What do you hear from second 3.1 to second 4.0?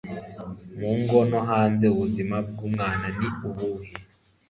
ni ubuhe